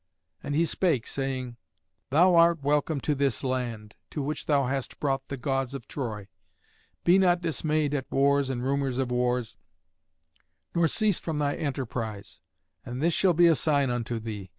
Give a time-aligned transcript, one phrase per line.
[0.41, 1.57] And he spake, saying,
[2.09, 6.27] "Thou art welcome to this land, to which thou hast brought the Gods of Troy.
[7.03, 9.57] Be not dismayed at wars and rumours of wars,
[10.73, 12.41] nor cease from thy enterprise.
[12.83, 14.49] And this shall be a sign unto thee.